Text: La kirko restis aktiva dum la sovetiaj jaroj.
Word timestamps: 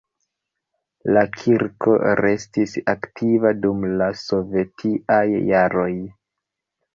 La 1.17 1.23
kirko 1.35 1.93
restis 2.25 2.73
aktiva 2.95 3.51
dum 3.67 3.85
la 4.01 4.09
sovetiaj 4.23 5.21
jaroj. 5.53 5.93